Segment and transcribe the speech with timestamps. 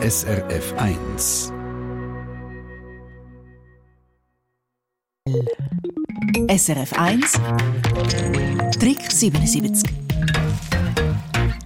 [0.00, 1.52] SRF 1.
[6.48, 7.32] SRF 1
[8.78, 9.90] Trick 77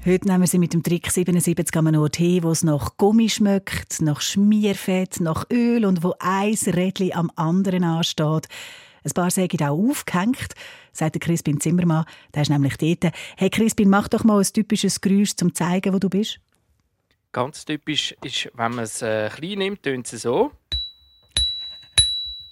[0.06, 2.96] Heute nehmen wir Sie mit dem Trick 77 an einen Ort hin, wo es nach
[2.96, 8.48] Gummi schmeckt, nach Schmierfett, nach Öl und wo ein Rädchen am anderen ansteht.
[9.04, 10.54] Ein paar sagen auch aufgehängt,
[10.92, 12.06] sagt der Crispin Zimmermann.
[12.34, 13.12] Der ist nämlich dort.
[13.36, 16.40] Hey Crispin, mach doch mal ein typisches Geräusch, um zu zeigen, wo du bist.
[17.32, 20.52] Ganz typisch ist, wenn man es äh, klein nimmt, tönt es so.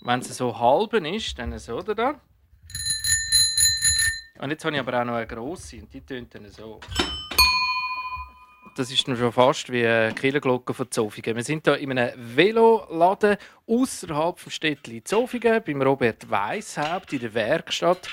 [0.00, 2.18] Wenn es so halben ist, dann so da.
[4.38, 6.80] Und jetzt habe ich aber auch noch eine grosse und die tönt dann so.
[8.74, 11.36] Das ist dann schon fast wie eine Kirchenglocke von Zofingen.
[11.36, 13.36] Wir sind hier in einem Veloladen
[13.66, 18.08] außerhalb des Städtchen Zofingen, beim Robert Weishaupt in der Werkstatt.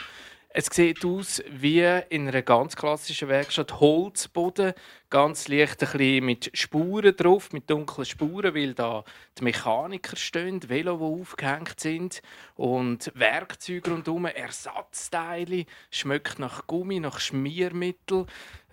[0.59, 3.79] Es sieht aus wie in einer ganz klassischen Werkstatt.
[3.79, 4.73] Holzboden,
[5.11, 9.03] ganz leicht ein bisschen mit Spuren drauf, mit dunklen Spuren, weil da
[9.38, 12.23] die Mechaniker stehen, die Velo, die aufgehängt sind
[12.55, 18.26] und Werkzeuge rundherum, Ersatzteile, schmeckt nach Gummi, nach Schmiermittel.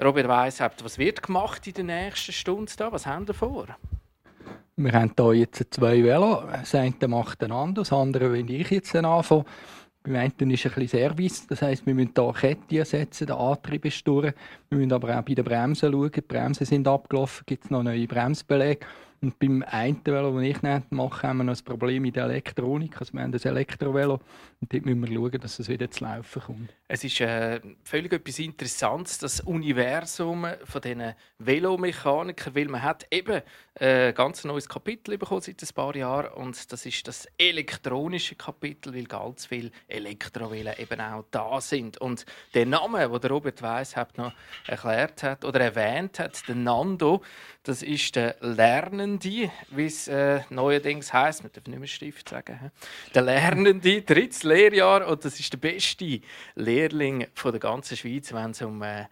[0.02, 2.92] Robert Weishaupt, was wird gemacht in der nächsten Stunde da?
[2.92, 3.66] Was haben wir vor?
[4.76, 6.44] Wir haben hier jetzt zwei Velo.
[6.50, 9.44] Das eine macht ein anderes, das andere will ich jetzt anfangen.
[10.06, 13.86] Beim einen ist ein bisschen Service, das heisst, wir müssen hier Kette ersetzen, der Antrieb
[13.86, 14.34] ist durch.
[14.68, 17.82] Wir müssen aber auch bei den Bremsen schauen, die Bremsen sind abgelaufen, gibt es noch
[17.82, 18.84] neue Bremsbeläge.
[19.20, 23.00] Und beim einen Velo, das ich mache, haben wir noch ein Problem mit der Elektronik.
[23.00, 24.20] Also wir haben ein Elektrovelo
[24.60, 26.74] und dort müssen wir schauen, dass es wieder zu laufen kommt.
[26.88, 33.42] Es ist äh, völlig etwas Interessantes, das Universum von diesen Velomechanikern, weil man hat eben
[33.80, 38.36] ein äh, ganz neues Kapitel bekommen seit ein paar Jahren und das ist das elektronische
[38.36, 41.98] Kapitel, weil ganz viele Elektrovelo eben auch da sind.
[41.98, 44.32] Und der Name, den Robert Weishaupt noch
[44.66, 47.22] erklärt hat oder erwähnt hat, der Nando,
[47.64, 48.36] das ist der
[49.04, 51.42] Lernende, wie es äh, neuerdings heißt.
[51.42, 52.72] Man darf nicht mehr Stift sagen.
[53.14, 56.20] Der Lernende, drittes Lehrjahr und das ist der beste
[56.54, 59.04] Lehrling von der ganzen Schweiz, wenn es um äh,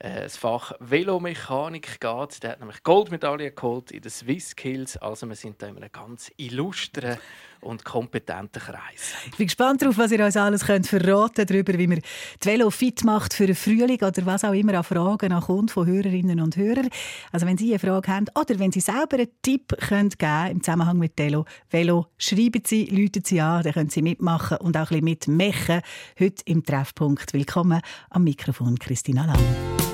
[0.00, 2.42] äh, das Fach Velomechanik geht.
[2.42, 4.96] Der hat nämlich Goldmedaille geholt in den Swiss Skills.
[4.96, 7.18] Also wir sind da in einem ganz illustren
[7.60, 9.12] und kompetenten Kreis.
[9.26, 12.00] Ich bin gespannt darauf, was ihr uns alles könnt verraten darüber, wie man
[12.42, 15.86] die Velo fit macht für den Frühling oder was auch immer an Fragen kommt von
[15.86, 16.88] Hörerinnen und Hörern.
[17.32, 20.96] Also wenn Sie eine Frage haben oder wenn Sie selber einen Tipp geben im Zusammenhang
[20.96, 25.04] mit Velo, Velo schreiben Sie, läuten Sie an, dann können Sie mitmachen und auch ein
[25.04, 25.82] bisschen mitmachen.
[26.18, 27.34] Heute im Treffpunkt.
[27.34, 29.89] Willkommen am Mikrofon Christina Lang.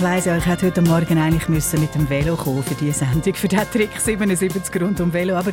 [0.00, 3.34] Ich weiss ja, ich hätte heute Morgen eigentlich mit dem Velo kommen für diese Sendung,
[3.34, 5.52] für den Trick 77 rund um Velo, aber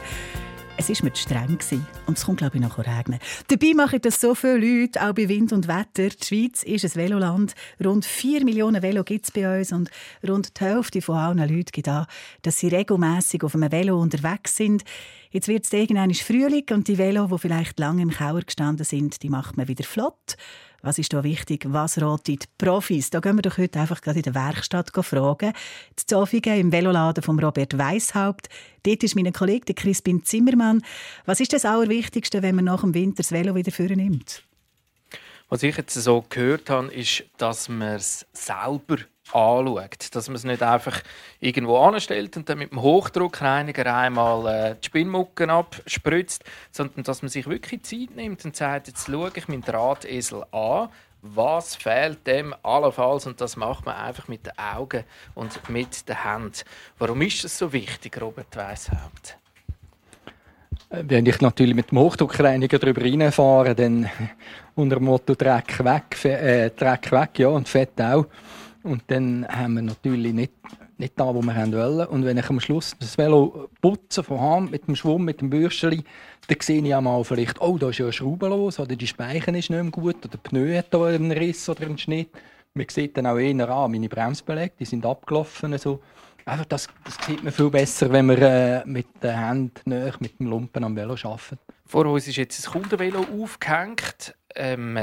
[0.77, 1.57] es war mir zu streng
[2.05, 3.19] und es kommt, glaube ich, noch regnen.
[3.49, 6.07] Dabei machen das so viele Leute, auch bei Wind und Wetter.
[6.07, 7.55] Die Schweiz ist ein Veloland.
[7.83, 9.89] Rund 4 Millionen Velo gibt es bei uns und
[10.25, 12.05] rund die Hälfte von allen Leuten gibt an,
[12.43, 14.85] dass sie regelmäßig auf einem Velo unterwegs sind.
[15.31, 19.21] Jetzt wird es irgendwann Frühling und die Velo, die vielleicht lange im Kauer gestanden sind,
[19.23, 20.37] die macht man wieder flott.
[20.81, 21.65] Was ist da wichtig?
[21.67, 23.09] Was raten die Profis?
[23.09, 25.53] Da gehen wir doch heute einfach gerade in der Werkstatt fragen.
[25.99, 28.47] Die Zofingen im Veloladen von Robert Weishaupt.
[28.83, 30.81] Dort ist mein Kollege Crispin Zimmermann.
[31.25, 34.43] Was ist das Allerwichtigste, wenn man nach dem Winter das Velo wieder vornimmt?
[35.49, 38.97] Was ich jetzt so gehört habe, ist, dass man es selber
[39.33, 40.15] anschaut.
[40.15, 41.01] Dass man es nicht einfach
[41.39, 47.29] irgendwo anstellt und dann mit dem Hochdruckreiniger einmal äh, die Spinnmucken abspritzt, sondern dass man
[47.29, 50.89] sich wirklich Zeit nimmt und sagt, jetzt schaue ich meinen Drahtesel an,
[51.21, 55.03] was fehlt dem allenfalls und das macht man einfach mit den Augen
[55.35, 56.53] und mit den Händen.
[56.97, 59.37] Warum ist das so wichtig, Robert Weishaupt?
[60.89, 64.09] Äh, wenn ich natürlich mit dem Hochdruckreiniger darüber reinfahre, dann
[64.75, 68.25] unter dem Motto Dreck weg, äh, Dreck weg ja, und Fett auch
[68.83, 70.53] und dann haben wir natürlich nicht,
[70.97, 72.07] nicht da, wo wir wollen.
[72.07, 75.49] Und wenn ich am Schluss das Velo putze von Hand mit dem Schwamm, mit dem
[75.49, 76.03] Bürstchen,
[76.47, 79.55] dann sehe ich einmal vielleicht, oh, da ist ja eine Schraube los, oder die Speichen
[79.55, 82.29] ist nicht mehr gut, oder der Pneu hat da einen Riss oder einen Schnitt.
[82.73, 85.77] Man sieht dann auch eher an, meine Bremsbeläge, die sind abgelaufen.
[85.77, 86.01] So.
[86.45, 90.39] Einfach das, das sieht man viel besser, wenn wir äh, mit den Händen näher mit
[90.39, 91.59] dem Lumpen am Velo arbeiten.
[91.85, 94.35] Vor uns ist jetzt ein Kundenvelo aufgehängt.
[94.55, 94.97] Ähm,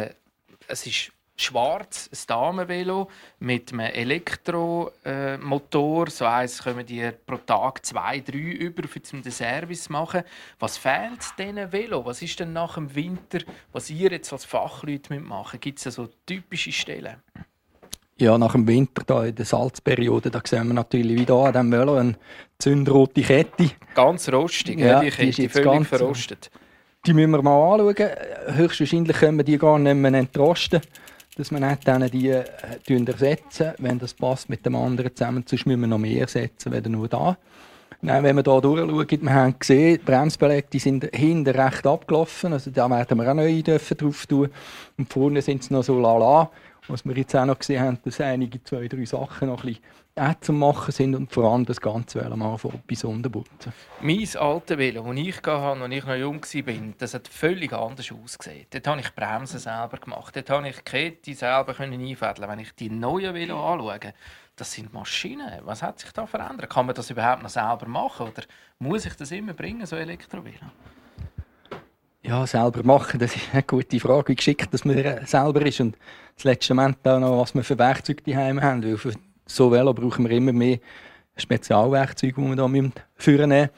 [0.67, 3.09] es ist schwarz, ein Damenvelo
[3.41, 6.11] mit einem Elektromotor.
[6.11, 10.23] so eins kommen die pro Tag zwei, drei über, um den Service zu machen.
[10.59, 12.05] Was fehlt diesen Velo?
[12.05, 13.39] Was ist denn nach dem Winter,
[13.73, 17.17] was ihr jetzt als Fachleute machen Gibt es so typische Stellen?
[18.17, 21.73] Ja, nach dem Winter, da in der Salzperiode, da sehen wir natürlich wieder an diesem
[21.73, 22.15] Velo eine
[22.61, 23.73] zündrote Kette.
[23.93, 26.49] Ganz rostig, ja, die Kette, die ist völlig ganz, verrostet.
[27.07, 28.11] Die müssen wir mal anschauen.
[28.55, 30.81] Höchstwahrscheinlich können wir die gar nicht mehr entrosten
[31.37, 32.45] dass man nicht dann die äh,
[32.87, 36.93] ersetzen, wenn das passt mit dem anderen zusammen, sonst müssen wir noch mehr ersetzen, wenn
[36.93, 37.37] nur da.
[38.03, 42.71] Dann, wenn wir hier durchschauen, wir haben gesehen, die Bremsbeläge sind hinten recht abgelaufen, also
[42.71, 44.51] da werden wir auch neue drauf tun.
[44.99, 46.51] Und vorne sind es noch so lala.
[46.87, 49.83] Was wir jetzt auch noch gesehen haben, dass einige zwei, drei Sachen noch ein bisschen
[50.17, 53.73] auch zu machen sind und vor allem das Ganze mal von bis unterputzen.
[54.01, 58.13] Mein altes Velo, das ich hatte, als ich noch jung war, das hat völlig anders
[58.13, 58.67] ausgesehen.
[58.71, 60.37] Dort habe ich die Bremsen selber gemacht.
[60.37, 64.15] Dort habe ich die Kette selber einfädeln Wenn ich die neuen Velo anschaue,
[64.55, 65.51] das sind Maschinen.
[65.65, 66.71] Was hat sich da verändert?
[66.71, 68.29] Kann man das überhaupt noch selber machen?
[68.29, 68.45] Oder
[68.79, 70.71] muss ich das immer bringen, so Elektrovelo?
[72.23, 75.81] Ja, selber machen, das ist eine gute Frage, wie geschickt dass man selber ist.
[75.81, 75.99] Und
[76.37, 78.83] das letzte Moment auch noch, was wir für Werkzeuge daheim haben.
[78.83, 79.13] Weil für
[79.47, 80.79] so Velo brauchen wir immer mehr
[81.37, 83.71] Spezialwerkzeuge, die wir da führen nehmen.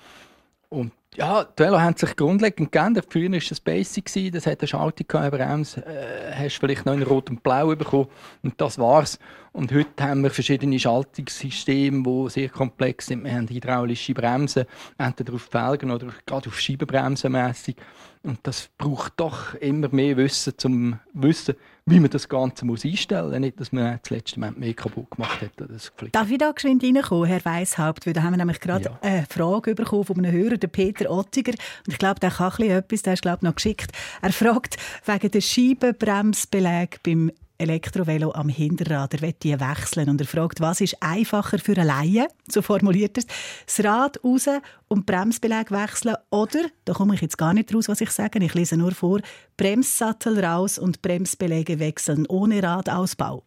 [0.69, 3.07] Und ja, die Velo haben sich grundlegend geändert.
[3.09, 7.03] Früher war es Basic, das hat eine Schaltung, eine Bremse, äh, hast vielleicht noch in
[7.03, 8.09] Rot und Blau bekommen
[8.43, 9.19] und das war's.
[9.53, 13.25] Und heute haben wir verschiedene Schaltungssysteme, die sehr komplex sind.
[13.25, 14.67] Wir haben hydraulische Bremsen,
[14.99, 17.77] entweder auf Felgen oder gerade auf Scheibenbremsen mässig.
[18.23, 21.55] Und das braucht doch immer mehr Wissen, zum Wissen,
[21.89, 23.39] wie man das Ganze muss einstellen muss.
[23.39, 25.53] Nicht, dass man das letzte Mal mehr kaputt gemacht hat.
[25.57, 28.07] Das Darf ich da geschwind reinkommen, Herr Weishaupt?
[28.07, 28.99] Weil da haben wir nämlich gerade ja.
[29.03, 31.53] eine Frage bekommen von einem Hörer, der Peter Ottiger.
[31.53, 33.93] Und ich glaube, der kann etwas, der ist glaube noch geschickt.
[34.21, 39.15] Er fragt wegen der Scheibenbremsbeläge beim Elektrovelo am Hinterrad.
[39.15, 43.17] Er will die wechseln und er fragt, was ist einfacher für eine Laie, so formuliert
[43.17, 43.27] er es,
[43.67, 44.49] das Rad raus
[44.89, 48.55] und Bremsbelag wechseln oder, da komme ich jetzt gar nicht raus, was ich sage, ich
[48.55, 49.21] lese nur vor,
[49.57, 53.43] Bremssattel raus und Bremsbeläge wechseln ohne Radausbau.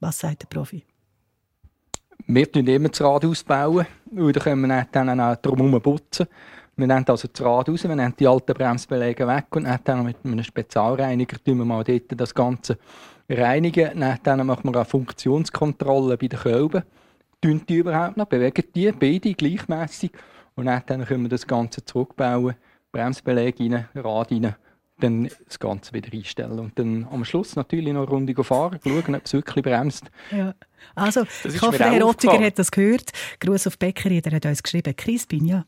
[0.00, 0.84] Was sagt der Profi?
[2.26, 6.26] Wir bauen immer das Rad ausbauen, weil dann können wir dann auch drumherum putzen.
[6.76, 10.16] Wir nehmen also das Rad raus, wir nehmen die alten Bremsbeläge weg und dann mit
[10.24, 12.78] einem Spezialreiniger tun wir mal dort das Ganze
[13.28, 14.18] reinigen.
[14.22, 16.82] Dann machen wir eine Funktionskontrolle bei den Kölben.
[17.40, 18.26] Tun die überhaupt noch?
[18.26, 20.12] Bewegen die beide gleichmäßig?
[20.54, 22.54] Und dann können wir das Ganze zurückbauen.
[22.92, 24.54] Bremsbeläge rein, Rad rein,
[25.00, 26.60] dann das Ganze wieder einstellen.
[26.60, 30.04] Und dann am Schluss natürlich noch eine Runde fahren, schauen, ob es wirklich bremst.
[30.30, 30.54] Ja.
[30.94, 33.10] Also, ich hoffe, Herr Ottiger hat das gehört.
[33.40, 34.94] Gruß auf Bäckerin, der hat uns geschrieben.
[34.94, 35.64] Crispin, ja.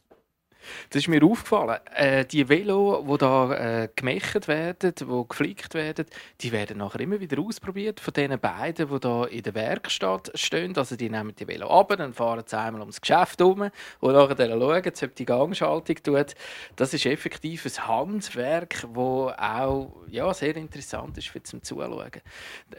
[0.91, 1.79] Das ist mir aufgefallen.
[1.95, 6.07] Äh, die Velo, die da äh, gemacht werden, die geflickt werden,
[6.41, 10.77] die werden nachher immer wieder ausprobiert von den beiden, die da in der Werkstatt stehen.
[10.77, 13.71] Also die nehmen die Velo ab, dann fahren sie einmal ums Geschäft herum
[14.01, 16.35] und nachher schauen, ob die Gangschaltung tut.
[16.77, 22.11] Das ist effektiv ein Handwerk, das auch ja, sehr interessant ist für zum Zuschauen.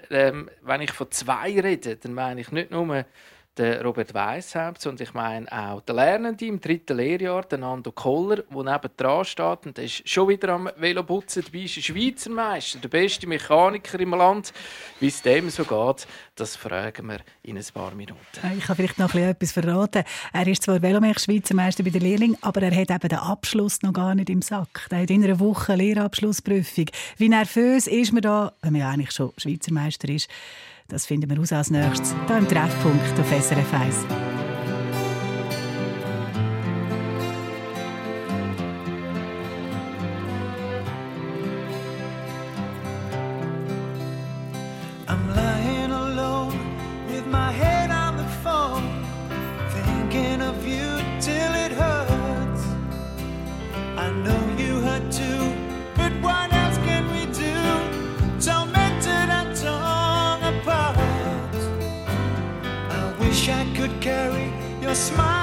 [0.09, 3.05] Ähm, wenn ich von zwei rede, dann meine ich nicht nur
[3.57, 8.43] der Robert Weishaupt und ich meine auch der Lernende im dritten Lehrjahr, der Nando Koller,
[8.43, 12.29] der neben dran steht und der ist schon wieder am Veloputzen dabei, ist ein Schweizer
[12.29, 14.53] Meister, der beste Mechaniker im Land.
[14.99, 18.19] Wie es dem so geht, das fragen wir in ein paar Minuten.
[18.57, 20.03] Ich kann vielleicht noch etwas verraten.
[20.33, 23.81] Er ist zwar Velomech Schweizer Meister bei der Lehrling, aber er hat eben den Abschluss
[23.81, 24.87] noch gar nicht im Sack.
[24.89, 26.85] Er hat in einer Woche Lehrabschlussprüfung.
[27.17, 30.29] Wie nervös ist man da, wenn man ja eigentlich schon Schweizer Meister ist?
[30.89, 34.26] Das finden wir aus als nächstes hier im Treffpunkt auf SRF 1.
[64.97, 65.36] smile.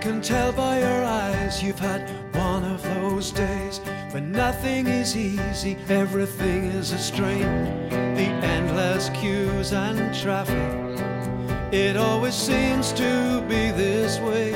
[0.00, 3.80] Tell by your eyes you've had one of those days
[4.12, 7.42] when nothing is easy, everything is a strain.
[7.90, 10.72] The endless queues and traffic,
[11.70, 14.54] It always seems to be this way.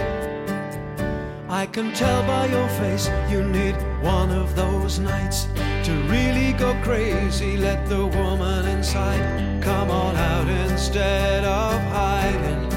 [1.49, 5.47] I can tell by your face you need one of those nights
[5.85, 7.57] to really go crazy.
[7.59, 12.74] Let the woman inside come on out instead of hiding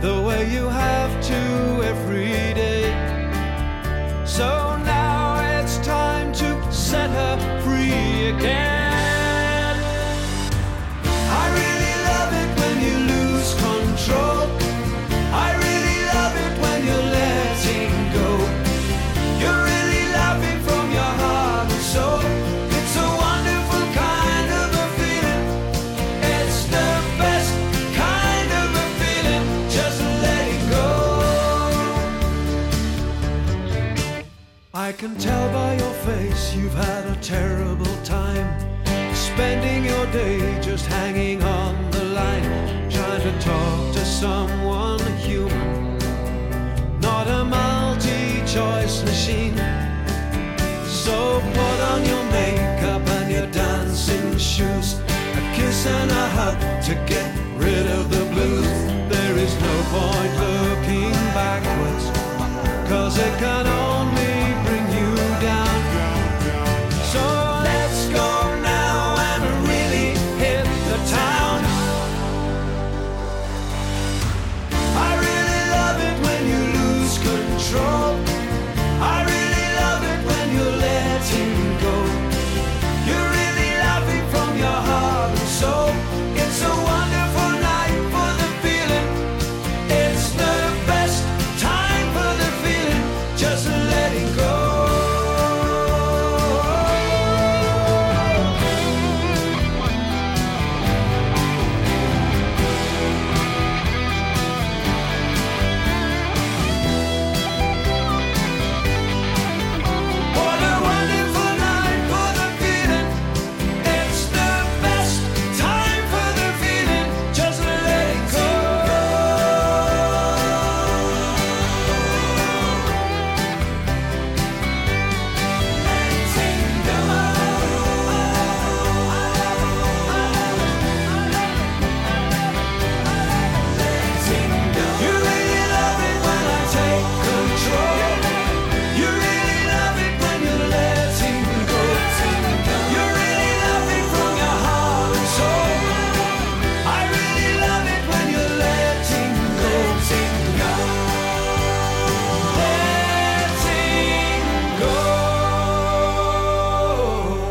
[0.00, 2.84] the way you have to every day.
[4.24, 9.76] So now it's time to set her free again.
[11.04, 14.59] I really love it when you lose control.
[35.00, 38.46] Can tell by your face you've had a terrible time.
[39.14, 45.96] Spending your day just hanging on the line, trying to talk to someone human,
[47.00, 49.56] not a multi choice machine.
[50.84, 55.00] So put on your makeup and your dancing shoes,
[55.40, 56.58] a kiss and a hug
[56.88, 58.68] to get rid of the blues.
[59.08, 62.04] There is no point looking backwards,
[62.90, 63.79] cause it can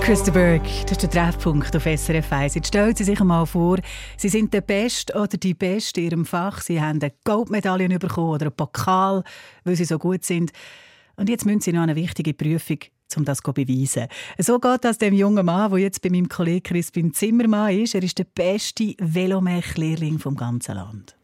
[0.10, 0.30] Letting go.
[0.30, 2.56] Christa Berg, das ist der Treffpunkt auf SRF 1.
[2.56, 3.78] Jetzt stellen Sie sich einmal vor,
[4.18, 6.62] Sie sind der Beste oder die Beste in Ihrem Fach.
[6.62, 9.24] Sie haben eine Goldmedaille bekommen oder einen Pokal,
[9.66, 10.52] weil Sie so gut sind.
[11.16, 12.80] Und jetzt müssen Sie noch eine wichtige Prüfung,
[13.18, 14.08] um das zu beweisen.
[14.40, 17.94] So geht das dem jungen Mann, der jetzt bei meinem Kollegen Crispin Zimmermann ist.
[17.94, 21.16] Er ist der beste Velomech-Lehrling vom ganzen Land.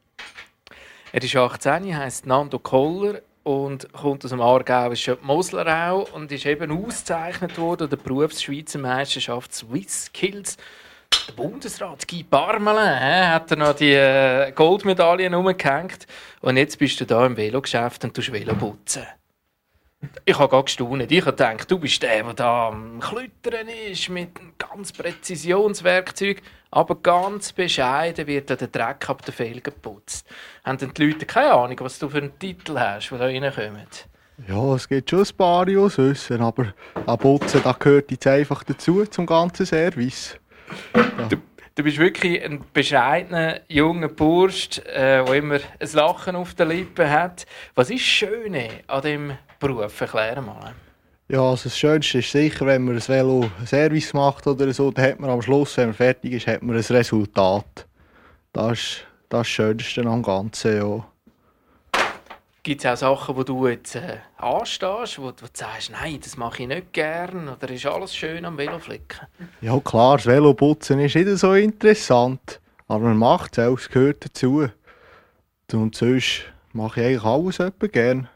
[1.12, 6.71] Er ist 18, heißt Nando Koller und kommt aus dem aargauischen Moslerau und ist eben
[6.71, 10.58] ausgezeichnet worden der Berufsschweizer Meisterschaft Swiss Skills.
[11.27, 16.08] Der Bundesrat Guy Parmelin hat er noch die äh, Goldmedaillen umgehängt
[16.41, 19.03] und jetzt bist du da im Velogeschäft und tust Velo putzen.
[20.26, 21.12] Ich habe gerade gestaunt.
[21.12, 26.41] Ich habe gedacht, du bist der, der da am Klüttern ist mit einem ganz Präzisionswerkzeug.
[26.72, 30.28] Aber ganz bescheiden wird da der Dreck ab den Felgen geputzt.
[30.63, 34.08] Haben denn die Leute keine Ahnung, was du für einen Titel hast, der da reinkommt?
[34.50, 36.74] Ja, es gibt schon ein paar Auswissen, aber
[37.06, 40.38] ein Putzen, das gehört jetzt einfach dazu, zum ganzen Service.
[41.30, 41.38] Du,
[41.76, 47.10] du bist wirklich ein bescheidener, junger Bursch, äh, der immer ein Lachen auf den Lippen
[47.10, 47.46] hat.
[47.76, 50.01] Was ist das Schöne an diesem Beruf?
[50.01, 50.73] Erklär mal.
[51.28, 55.06] Ja, also das Schönste ist sicher, wenn man ein Velo Service macht oder so, dann
[55.06, 57.88] hat man am Schluss, wenn man fertig ist, hat man ein Resultat.
[58.54, 61.06] Das ist das Schönste am Ganzen, ja.
[62.62, 66.38] Gibt es auch Sachen, wo du jetzt äh, anstehst, wo, wo du sagst, nein, das
[66.38, 69.28] mache ich nicht gern oder ist alles schön am Veloflicken?
[69.62, 74.25] Ja klar, das Veloputzen ist nicht so interessant, aber man macht es auch, es gehört
[74.25, 74.67] dazu.
[75.73, 78.30] Und sonst mache ich eigentlich alles etwa gern.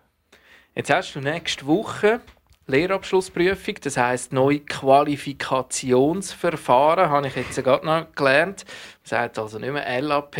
[0.79, 2.21] Jetzt hast du nächste Woche
[2.65, 8.63] Lehrabschlussprüfung, das heisst neue Qualifikationsverfahren, habe ich jetzt gerade noch gelernt.
[8.63, 10.37] Man sagt also nicht mehr LAP.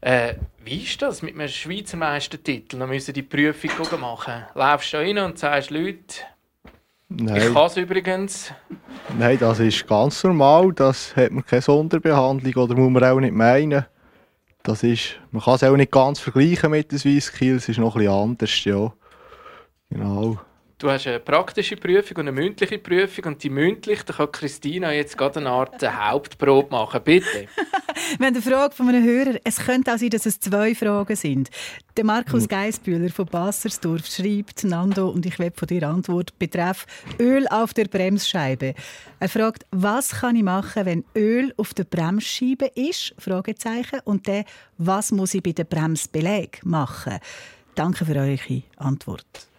[0.00, 2.76] Äh, wie ist das mit einem Schweizer Meistertitel?
[2.76, 4.42] Dann müssen die Prüfung machen.
[4.56, 6.24] Laufst du rein und sagst, Leute,
[7.08, 8.52] ich Nein, kann es übrigens.
[9.16, 13.32] nein, das ist ganz normal, das hat man keine Sonderbehandlung oder muss man auch nicht
[13.32, 13.86] meinen.
[14.64, 17.94] das ist, man kann es auch nicht ganz vergleichen mit den Swisskill, es ist noch
[17.94, 18.92] bisschen anders, ja.
[19.92, 20.38] Genau.
[20.82, 24.92] Du hast eine praktische Prüfung und eine mündliche Prüfung und die mündliche, da kann Christina
[24.92, 27.46] jetzt gerade eine Art Hauptprobe machen, bitte.
[28.18, 29.38] Wir haben eine Frage von einem Hörer.
[29.44, 31.50] Es könnte auch sein, dass es zwei Fragen sind.
[31.96, 36.86] Der Markus Geisbühler von Bassersdorf schreibt, Nando, und ich will von dir Antwort betreff
[37.20, 38.74] Öl auf der Bremsscheibe.
[39.20, 43.14] Er fragt, was kann ich machen, wenn Öl auf der Bremsscheibe ist?
[43.18, 44.00] Fragezeichen.
[44.04, 44.44] Und der,
[44.78, 47.20] was muss ich bei dem Bremsbeleg machen?
[47.76, 49.51] Danke für eure Antwort.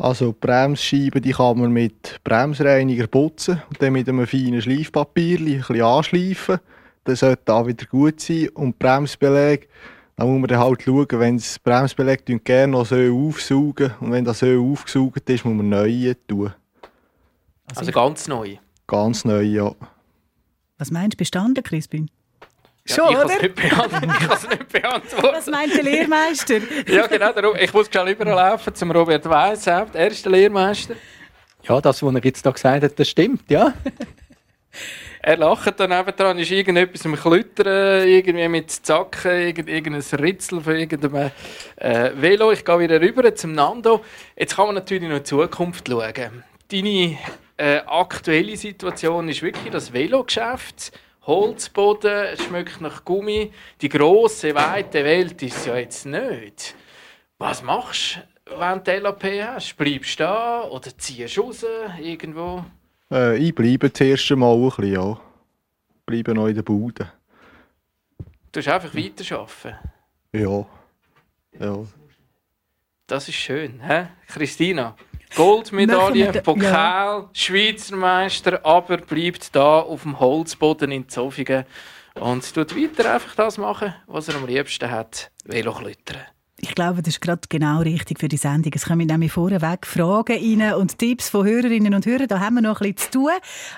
[0.00, 5.40] Also die Bremsscheiben die kann man mit Bremsreiniger putzen und dann mit einem feinen Schleifpapier
[5.40, 6.60] ein bisschen anschleifen.
[7.02, 8.48] Dann sollte da wieder gut sein.
[8.50, 9.68] Und Bremsbeleg,
[10.14, 14.24] da muss man dann halt schauen, wenn das Bremsbeleg gerne noch Öl aufsaugen und wenn
[14.24, 16.54] das Öl aufgesaugt ist, muss man neu tun.
[17.66, 18.56] Also, also ganz neu?
[18.86, 19.74] Ganz neu, ja.
[20.78, 22.08] Was meinst du, bestanden, Crispin?
[22.88, 23.90] Schon, ja, ich kann
[24.32, 25.36] es nicht beantworten.
[25.36, 26.58] Was meint der Lehrmeister?
[26.86, 27.32] ja, genau.
[27.32, 30.94] Darum, ich muss schnell überlaufen zum Robert Weiss, der erste Lehrmeister.
[31.64, 33.74] Ja, das, was er jetzt da gesagt hat, das stimmt, ja.
[35.20, 41.30] er lacht dann dran, ist irgendetwas am Klüttern, irgendwie mit Zacken, irgendein Ritzel von irgendeinem
[41.76, 42.52] äh, Velo.
[42.52, 44.02] Ich gehe wieder rüber zum Nando.
[44.34, 46.44] Jetzt kann man natürlich noch in die Zukunft schauen.
[46.70, 47.18] Deine
[47.58, 50.92] äh, aktuelle Situation ist wirklich das Velogeschäft.
[51.28, 53.52] Holzboden, es schmeckt nach Gummi.
[53.82, 56.74] Die große, weite Welt ist ja jetzt nicht.
[57.36, 59.76] Was machst du, wenn du LAP hast?
[59.76, 61.66] Bleibst du da oder ziehst du raus
[62.00, 62.64] irgendwo?
[63.12, 65.20] Äh, ich bleibe das erste Mal ein bisschen, ja.
[66.06, 67.12] Bleibe noch in der Bude.
[68.50, 69.78] Du musst einfach weiterarbeiten?
[70.32, 70.66] Ja.
[71.60, 71.84] ja.
[73.06, 74.06] Das ist schön, hä?
[74.28, 74.96] Christina?
[75.34, 77.30] Goldmedaille, Pokal, ja.
[77.32, 81.64] Schweizer Meister, aber bleibt da auf dem Holzboden in Zofingen
[82.14, 86.22] und tut weiter einfach das machen, was er am liebsten hat, Veloklettern.
[86.60, 88.72] Ich glaube, das ist gerade genau richtig für die Sendung.
[88.74, 92.26] Es kommen nämlich vorweg Fragen rein und Tipps von Hörerinnen und Hörern.
[92.26, 93.30] Da haben wir noch ein bisschen zu tun.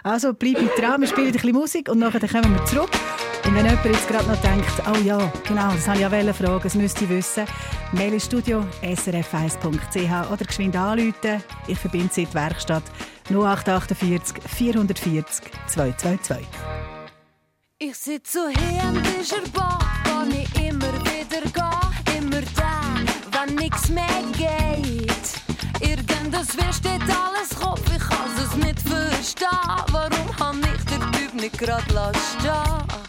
[0.03, 2.90] Also bleibt dran, wir spielen ein bisschen Musik und nachher kommen wir zurück.
[3.45, 6.61] Und wenn jemand jetzt gerade noch denkt, oh ja, genau, das habe ich ja fragen,
[6.62, 7.45] das müsste ich wissen,
[7.93, 11.43] Mail ins Studio srf1.ch oder geschwind anrufen.
[11.66, 12.85] Ich verbinde Sie in die Werkstatt
[13.29, 16.47] 0848 440 222.
[17.79, 20.60] Ich sitze hier am Tischerbad, wo
[23.70, 24.06] nichts mehr
[24.37, 25.09] geht.
[25.80, 29.48] Irgendwas steht alles Kopf, ich kann es nicht verstehen.
[29.90, 31.85] Warum habe ich den Typ nicht gerade
[32.38, 33.00] stehen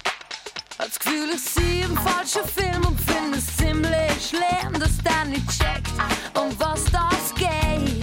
[0.77, 5.47] das Gefühl, ich sehe im falschen Film und finde es ziemlich schlimm, dass der nicht
[5.47, 5.91] checkt,
[6.33, 8.01] um was das geht.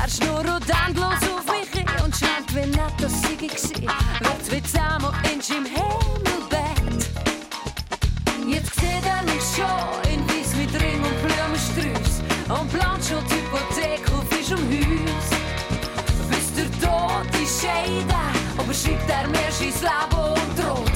[0.00, 3.98] Er schnurrt endlos auf mich hin und scheint wie nett, ich war.
[4.20, 6.09] Wird wie zusammen in seinem Himmelbett.
[12.50, 15.28] Und plant schon die Hypothek auf unserem Haus.
[16.28, 18.20] Bis der Tod die Scheide,
[18.58, 20.89] aber schreibt er mir sein Leben und droht,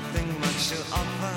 [0.00, 1.34] nothing much to offer.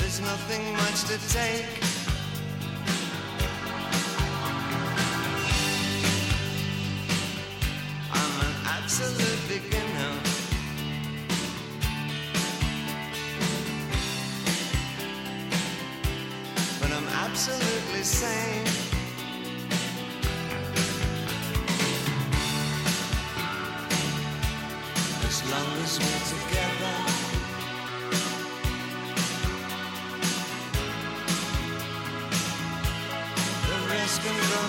[0.00, 1.83] There's nothing much to take.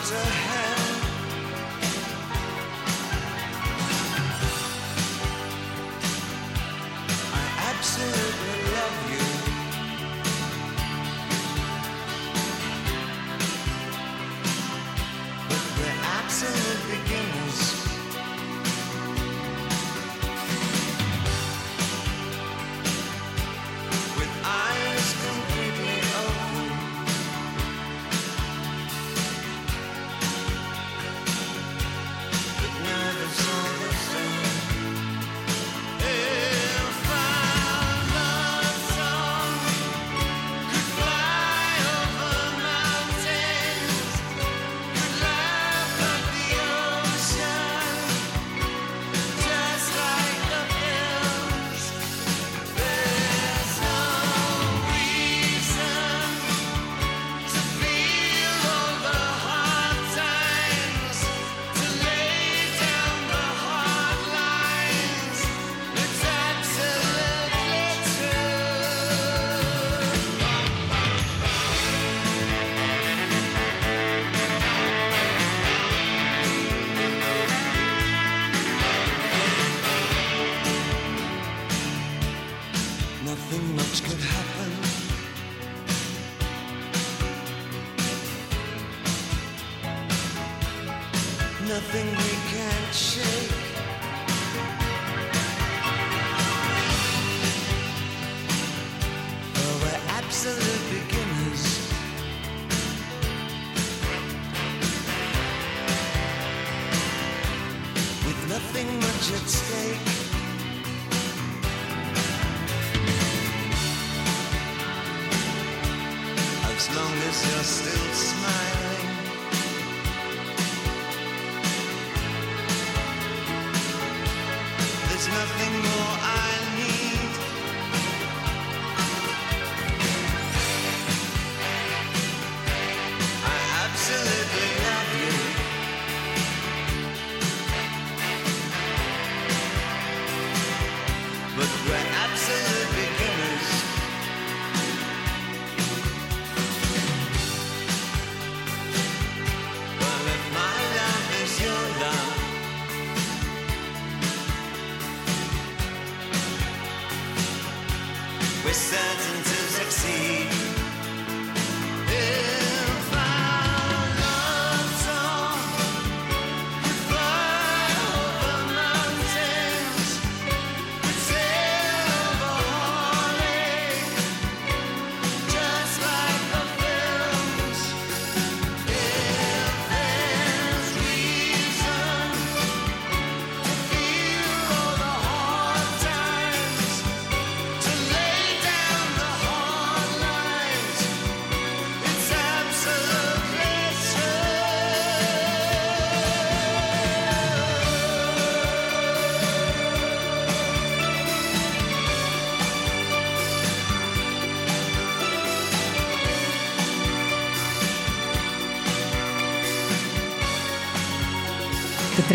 [0.05, 0.74] To hell.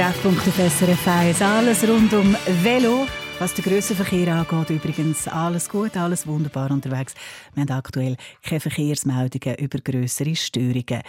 [0.01, 1.43] Treffpunkt auf SRF 1.
[1.43, 3.07] Alles rund um Velo.
[3.39, 7.13] Was den Grössenverkehr angeht, übrigens alles gut, alles wunderbar unterwegs.
[7.53, 11.03] Wir haben aktuell keine Verkehrsmeldungen über grössere Störungen.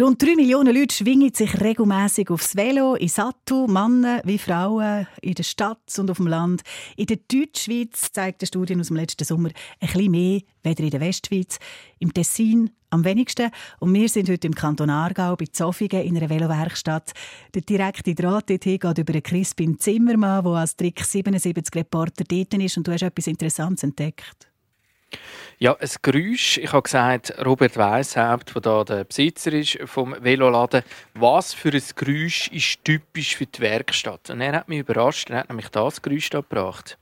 [0.00, 5.34] Rund drei Millionen Leute schwingen sich regelmäßig aufs Velo, in Sattel, Männer wie Frauen, in
[5.34, 6.62] der Stadt und auf dem Land.
[6.96, 10.90] In der Deutschschweiz zeigt eine Studie aus dem letzten Sommer ein bisschen mehr weder in
[10.90, 11.58] der Westschweiz,
[12.00, 13.50] im Tessin am wenigsten.
[13.80, 17.12] Und wir sind heute im Kanton Aargau bei Zofingen in einer Velowerkstatt.
[17.54, 22.76] Der direkte Draht dorthin geht über Crispin Zimmermann, der als Trick 77 Reporter dort ist.
[22.76, 24.48] Und du hast etwas Interessantes entdeckt.
[25.58, 26.58] Ja, ein Geräusch.
[26.58, 30.82] Ich habe gesagt, Robert Weishaupt, der da der Besitzer ist vom Veloladen,
[31.14, 34.30] was für ein Geräusch ist typisch für die Werkstatt?
[34.30, 35.30] Und er hat mich überrascht.
[35.30, 36.98] Er hat nämlich das Geräusch da gebracht.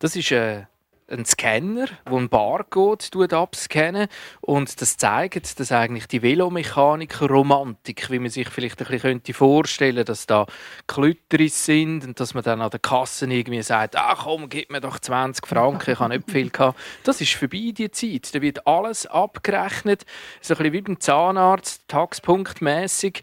[0.00, 0.66] Das ist ein,
[1.10, 4.08] einen Scanner, der einen Barcode abscannen
[4.40, 10.04] und das zeigt, dass eigentlich die Velomechanik-Romantik, wie man sich vielleicht ein bisschen vorstellen könnte,
[10.12, 10.46] dass da
[10.86, 14.80] Klütteris sind und dass man dann an der Kasse irgendwie sagt, ach komm, gib mir
[14.80, 16.78] doch 20 Franken, ich habe nicht viel gehabt.
[17.04, 18.34] Das ist vorbei, die Zeit.
[18.34, 20.04] Da wird alles abgerechnet,
[20.40, 23.22] so ein bisschen wie beim Zahnarzt, taxpunktmäßig.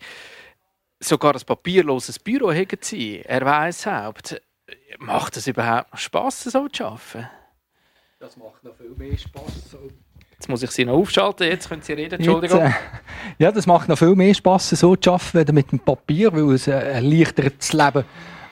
[1.00, 3.22] Sogar ein papierloses Büro haben sie.
[3.22, 4.42] Er weiß Haupt.
[5.00, 7.30] Macht es überhaupt Spass, so zu arbeiten?
[8.20, 9.70] Das macht noch viel mehr Spass.
[9.70, 9.78] So.
[10.32, 12.62] Jetzt muss ich Sie noch aufschalten, jetzt können Sie reden, Entschuldigung.
[12.62, 16.34] Jetzt, äh, ja, das macht noch viel mehr Spass, so zu arbeiten mit dem Papier,
[16.34, 18.06] weil es äh, erleichtert das Leben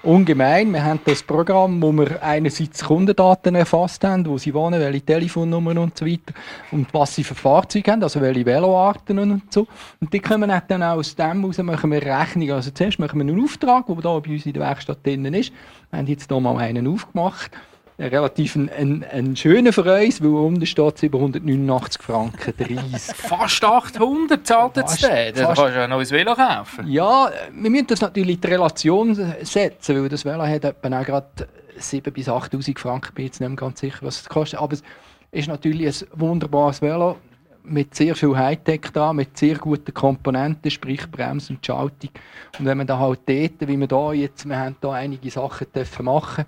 [0.03, 0.71] ungemein.
[0.71, 5.79] Wir haben das Programm, wo wir einerseits Kundendaten erfasst haben, wo sie wohnen, welche Telefonnummern
[5.79, 6.35] und so weiter
[6.71, 9.65] und was sie für Fahrzeuge haben, also welche Veloarten und so.
[9.99, 12.51] Und die können wir dann auch aus dem heraus machen wir Rechnung.
[12.51, 15.51] Also zuerst machen wir einen Auftrag, der hier bei uns in der Werkstatt drin ist.
[15.89, 17.49] Wir haben jetzt hier mal einen aufgemacht
[17.97, 23.15] relativ ein, ein, ein schöner uns, weil unten steht 789 Franken 30.
[23.15, 25.31] Fast 800 zahlt jetzt der.
[25.31, 26.87] Da kannst du ein neues Velo kaufen.
[26.87, 31.05] Ja, wir müssen das natürlich in die Relation setzen, weil das Velo hat etwa auch
[31.05, 31.47] gerade
[31.79, 33.07] 7'000 bis 8'000 Franken.
[33.09, 34.59] Ich bin jetzt nicht ganz sicher, was es kostet.
[34.59, 34.83] Aber es
[35.31, 37.17] ist natürlich ein wunderbares Velo
[37.63, 42.11] mit sehr viel Hightech da, mit sehr guten Komponenten, sprich Bremse und Schaltung.
[42.59, 45.67] Und wenn man da halt dort, wie wir da jetzt, wir haben da einige Sachen
[45.73, 46.45] dürfen machen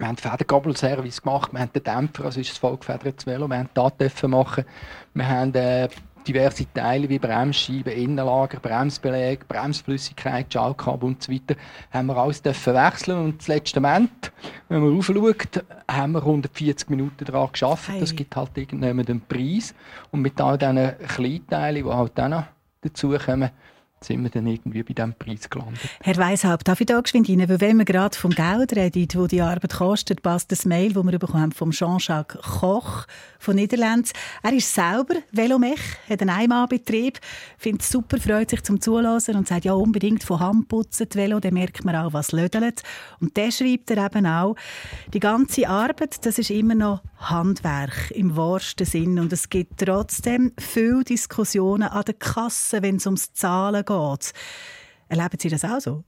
[0.00, 3.68] wir haben Federgabelservice gemacht, wir haben den Dämpfer, also ist das vollgefedertes Velo, wir haben
[3.98, 4.64] dürfen machen.
[5.12, 5.88] Wir haben äh,
[6.26, 11.54] diverse Teile wie Bremsscheiben, Innenlager, Bremsbeleg, Bremsflüssigkeit, Schaltkabel und so weiter,
[11.92, 14.32] haben wir alles dürfen wechseln und das letzte Moment,
[14.70, 17.90] wenn man raufschaut, haben wir 140 Minuten daran geschafft.
[18.00, 19.74] Das gibt halt irgendjemand einen Preis
[20.10, 22.44] und mit all diesen Kleinteilen, die halt dann noch
[22.80, 23.50] dazukommen,
[24.02, 25.80] sind wir dann irgendwie bei diesem Preis gelandet.
[26.02, 27.48] Herr Weishaupt, darf ich da geschwind rein?
[27.48, 31.04] Weil wenn wir gerade vom Geld reden, wo die Arbeit kostet, passt das Mail, das
[31.04, 33.06] wir bekommen haben vom Jean-Jacques Koch
[33.40, 34.12] von Niederlands.
[34.42, 37.18] Er ist selber Velomech, hat einen Einmannbetrieb,
[37.58, 41.18] findet es super, freut sich zum Zulassen und sagt, ja unbedingt von Hand putzen die
[41.18, 42.82] Velo, dann merkt man auch, was lödelt.
[43.18, 44.54] Und der schreibt er eben auch,
[45.12, 50.52] die ganze Arbeit, das ist immer noch Handwerk im wahrsten Sinn und es gibt trotzdem
[50.58, 54.32] viele Diskussionen an der Kasse, wenn es ums Zahlen geht.
[55.08, 56.04] Erleben Sie das auch so?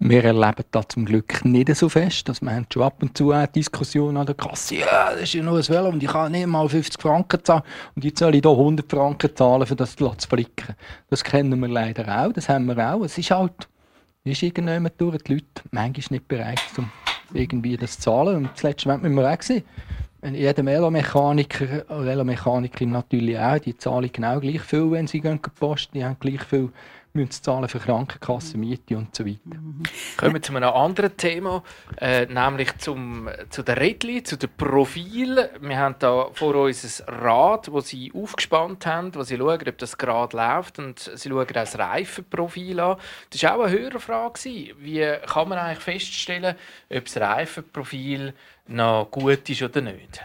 [0.00, 2.28] Wir erleben das zum Glück nicht so fest.
[2.28, 4.76] Dass wir haben schon ab und zu eine Diskussion an der Kasse.
[4.76, 7.62] Ja, das ist ja nur ein Velo und ich kann nicht mal 50 Franken zahlen.
[7.94, 10.74] Und jetzt soll ich hier 100 Franken zahlen, für das zu flicken.
[11.08, 12.32] Das kennen wir leider auch.
[12.32, 13.04] Das haben wir auch.
[13.04, 13.68] Es ist halt,
[14.24, 15.22] ist irgendjemand durch.
[15.22, 16.90] Die Leute manchmal nicht bereit, um
[17.32, 18.36] irgendwie das zu zahlen.
[18.36, 19.62] Und Mal müssen wir auch sehen.
[20.32, 25.98] Jeder Velomechaniker, Velomechanikerin natürlich auch, die zahlen genau gleich viel, wenn sie gehen posten.
[25.98, 26.70] Die haben gleich viel
[27.14, 29.38] müssen zahlen für Krankenkasse, Miete und so weiter.
[30.16, 31.62] Kommen wir zu einem anderen Thema,
[32.00, 35.48] äh, nämlich zum, zu den Rädchen, zu den Profilen.
[35.60, 39.78] Wir haben da vor uns ein Rad, das Sie aufgespannt haben, wo Sie schauen, ob
[39.78, 42.96] das gerade läuft und Sie schauen auch das Reifenprofil an.
[43.30, 44.74] Das war auch eine höhere Frage.
[44.80, 46.56] Wie kann man eigentlich feststellen,
[46.90, 48.34] ob das Reifenprofil
[48.66, 50.20] noch gut ist oder nicht?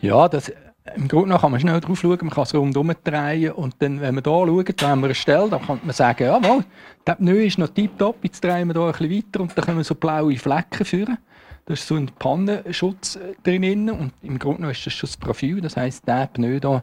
[0.00, 0.50] Ja, das
[0.96, 4.14] im Grunde kann man schnell drauf schauen, man kann es rundherum drehen und dann, wenn
[4.16, 6.64] wir hier schauen, da haben wir eine Stelle, da kann man sagen, ja, mal,
[7.06, 9.78] der Pneu ist noch tiptop, jetzt drehen wir hier ein bisschen weiter und dann können
[9.78, 11.18] wir so blaue Flecken führen.
[11.64, 15.62] Da ist so ein Pannenschutz äh, drin und im Grunde ist das schon das Profil,
[15.62, 16.82] das heisst, der Pneu hier,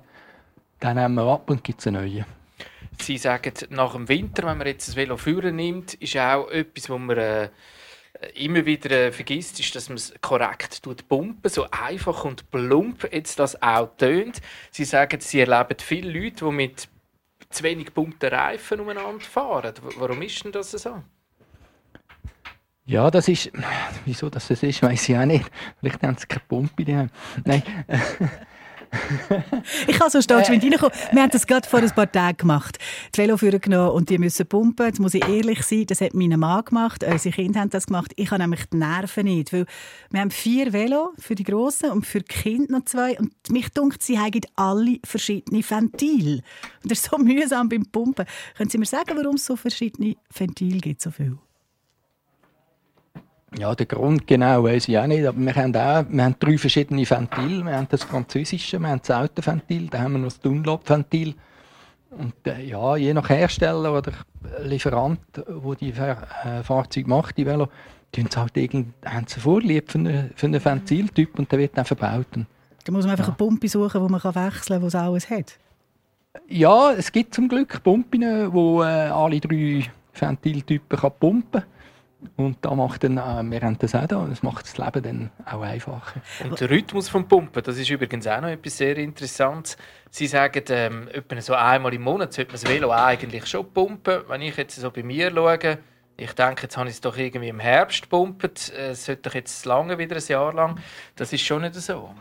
[0.81, 2.25] den nehmen wir ab und gibt es einen neuen.
[2.99, 6.89] Sie sagen, nach dem Winter, wenn man jetzt das Velo führen nimmt, ist auch etwas,
[6.89, 7.49] wo man äh,
[8.35, 13.39] immer wieder äh, vergisst, ist, dass man es korrekt pumpen so einfach und plump jetzt
[13.39, 14.41] das auch tönt.
[14.71, 16.87] Sie sagen, sie erleben viele Leute, die mit
[17.49, 19.73] zu wenig pumpten Reifen umeinander fahren.
[19.97, 21.03] Warum ist denn das so?
[22.85, 23.51] Ja, das ist,
[24.05, 25.49] wieso das ist, weiß ich auch nicht.
[25.79, 27.09] Vielleicht haben sie keine Pumpe.
[27.45, 27.63] Nein.
[29.87, 30.91] ich kann so stolz mit reinkommen.
[31.11, 32.77] Wir haben das gerade vor ein paar Tagen gemacht.
[33.15, 34.87] Die Veloführer genommen und die müssen pumpen.
[34.87, 37.03] Jetzt muss ich ehrlich sein, das hat mein Mann gemacht.
[37.03, 38.11] Unsere Kinder haben das gemacht.
[38.15, 39.53] Ich habe nämlich die Nerven nicht.
[39.53, 39.65] Weil
[40.09, 43.17] wir haben vier Velo für die Grossen und für die Kinder noch zwei.
[43.17, 46.41] Und mich dunkt, sie haben alle verschiedene Ventile.
[46.83, 48.25] Und das ist so mühsam beim Pumpen.
[48.57, 51.01] Können Sie mir sagen, warum es so verschiedene Ventile gibt?
[51.01, 51.37] So viel?
[53.57, 56.57] Ja, der Grund genau weiß ich auch nicht, aber wir haben auch wir haben drei
[56.57, 57.65] verschiedene Ventile.
[57.65, 61.35] Wir haben das französische, wir haben das Autoventil, dann haben wir noch das Dunlop-Ventil.
[62.11, 64.13] Und äh, ja, je nach Hersteller oder
[64.63, 67.67] Lieferant, wo die äh, Fahrzeuge macht, die Velo,
[68.15, 71.85] die halt irgend, haben sie Vorlieb für einen, für einen Ventiltyp und der wird dann
[71.85, 72.27] verbaut.
[72.33, 73.29] Da muss man einfach ja.
[73.29, 75.57] eine Pumpe suchen, wo man kann wechseln kann, es alles hat.
[76.47, 81.69] Ja, es gibt zum Glück Pumpen, die äh, alle drei Ventiltypen kann pumpen kann.
[82.37, 85.29] Und da macht dann, äh, wir haben das auch da, das macht das Leben dann
[85.45, 86.21] auch einfacher.
[86.43, 89.77] Und der Rhythmus vom Pumpen, das ist übrigens auch noch etwas sehr Interessantes.
[90.09, 94.21] Sie sagen, ähm, etwa so einmal im Monat sollte man das Velo eigentlich schon pumpen.
[94.27, 95.79] Wenn ich jetzt so bei mir schaue,
[96.17, 99.33] ich denke, jetzt habe ich es doch irgendwie im Herbst gepumpt, äh, es sollte doch
[99.33, 100.79] jetzt lange wieder ein Jahr lang.
[101.15, 102.11] Das ist schon nicht so.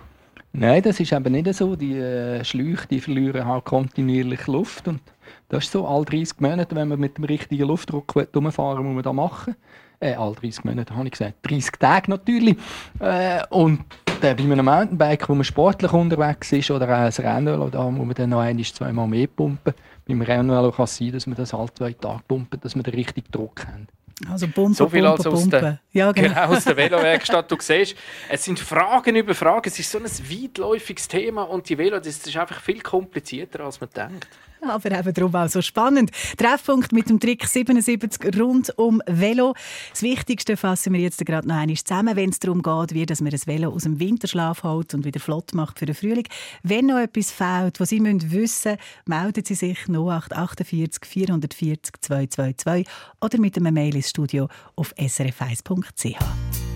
[0.52, 1.76] Nein, das ist eben nicht so.
[1.76, 4.88] Die äh, Schläuche die verlieren halt kontinuierlich Luft.
[4.88, 5.00] Und
[5.48, 9.02] das ist so, alle 30 Monate, wenn man mit dem richtigen Luftdruck rumfahren muss man
[9.02, 9.56] das machen.
[10.02, 11.34] Äh, alle 30 Monate, habe ich gesagt.
[11.42, 12.56] 30 Tage natürlich.
[13.00, 13.80] Äh, und
[14.22, 18.06] äh, bei einem Mountainbike, wo man sportlich unterwegs ist, oder auch ein Rennvelo, da muss
[18.06, 19.74] man dann noch ein, zweimal mehr pumpen.
[20.08, 22.94] Beim Rennvelo kann es sein, dass man das alle zwei Tage pumpen, dass man den
[22.94, 24.30] richtigen Druck hat.
[24.30, 25.60] Also Pumpen, So viel Pumpen, also aus Pumpen.
[25.60, 26.28] der- ja, genau.
[26.28, 27.50] Genau, aus der Velowerkstatt.
[27.50, 27.94] Du siehst,
[28.30, 29.66] es sind Fragen über Fragen.
[29.68, 33.80] Es ist so ein weitläufiges Thema und die Velo, das ist einfach viel komplizierter, als
[33.80, 34.28] man denkt.
[34.62, 36.10] Aber eben darum auch so spannend.
[36.36, 39.54] Treffpunkt mit dem Trick 77 rund um Velo.
[39.90, 43.20] Das Wichtigste fassen wir jetzt gerade noch einmal zusammen, wenn es darum geht, wie dass
[43.20, 46.26] man ein Velo aus dem Winterschlaf holt und wieder flott macht für den Frühling.
[46.62, 52.86] Wenn noch etwas fehlt, was Sie müssen wissen melden Sie sich 0848 440 222
[53.20, 56.69] oder mit einem Mail ins Studio auf srf1.ch.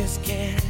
[0.00, 0.69] just can't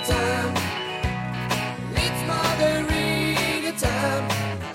[0.00, 0.54] time.
[1.96, 3.84] It's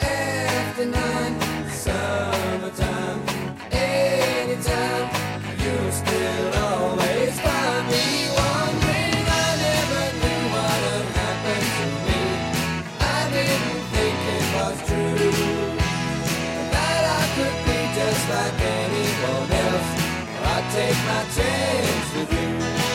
[0.02, 1.34] after nine.
[1.70, 3.22] Summertime,
[3.72, 5.08] anytime.
[5.64, 8.06] You still always find me
[8.38, 9.24] wondering.
[9.28, 12.22] I never knew what had happened to me.
[13.00, 15.74] I didn't think it was true
[16.74, 19.90] that I could be just like anyone else.
[20.44, 22.93] I take my chance with you.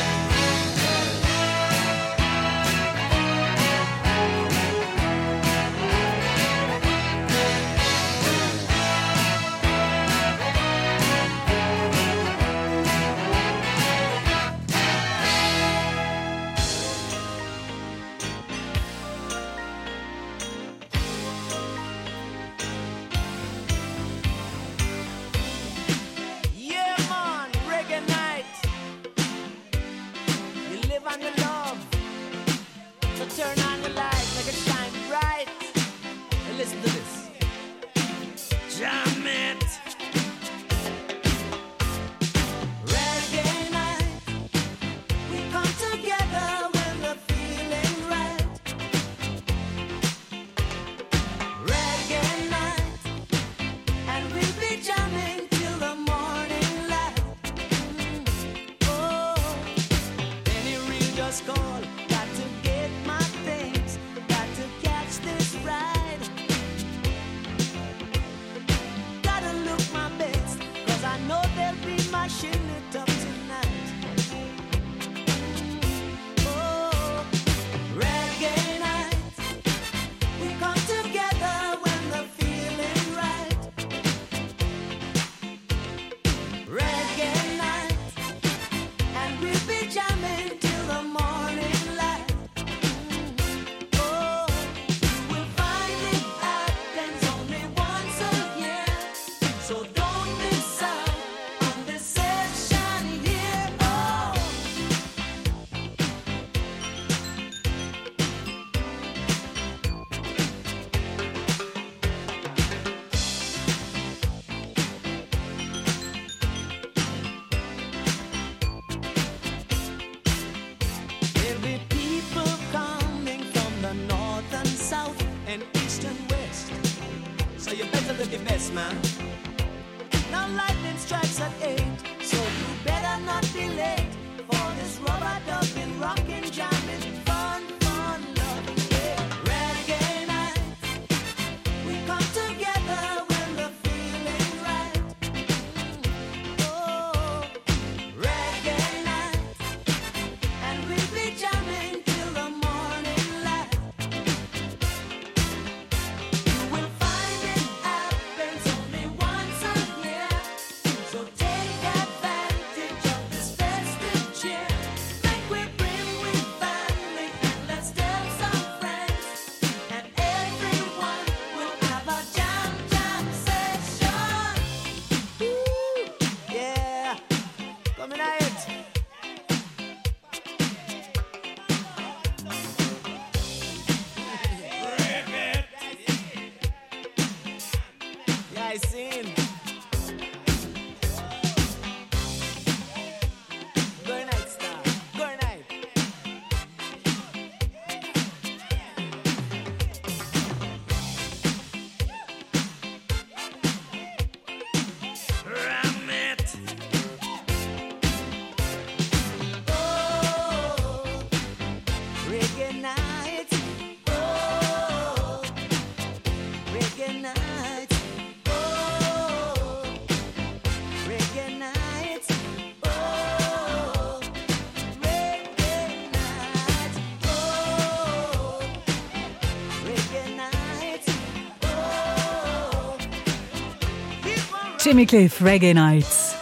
[234.89, 236.34] Jimmy Cliff, Reggae Nights.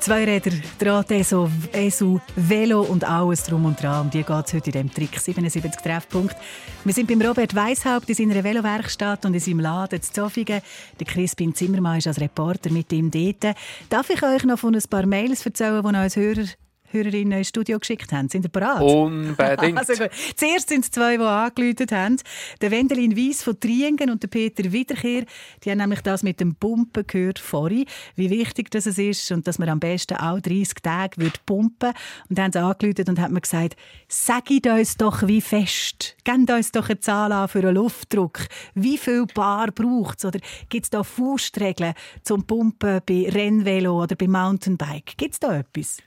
[0.00, 4.06] Zweiräder, Draht, ESO, ESU, Velo und alles drum und dran.
[4.06, 6.34] Um die geht es heute in diesem Trick 77 Treffpunkt.
[6.82, 10.62] Wir sind beim Robert Weishaupt in seiner Velowerkstatt und in seinem Laden zu Zofingen.
[10.98, 13.54] Der Crispin Zimmermann ist als Reporter mit ihm dort.
[13.88, 16.46] Darf ich euch noch von ein paar Mails erzählen, die uns Hörer
[16.90, 18.28] Hörerinnen ins Studio geschickt haben.
[18.28, 18.82] Sind ihr bereit?
[18.82, 19.76] Unbedingt.
[19.86, 20.10] Also gut.
[20.36, 22.16] Zuerst sind es zwei, die angeläutet haben.
[22.60, 25.24] Der Wendelin Weiss von Triengen und der Peter Wiederkehr.
[25.62, 29.58] Die haben nämlich das mit dem Pumpen gehört vorhin, wie wichtig das ist und dass
[29.58, 31.92] man am besten auch 30 Tage wird pumpen
[32.28, 33.76] Und dann haben sie angeläutet und haben mir gesagt,
[34.08, 36.16] sagt uns doch, wie fest.
[36.24, 38.46] Gebt uns doch eine Zahl an für einen Luftdruck.
[38.74, 40.24] Wie viel Bar braucht es?
[40.24, 45.16] Oder gibt es da Faustregeln zum Pumpen bei Rennvelo oder bei Mountainbike?
[45.16, 45.98] Gibt es da etwas?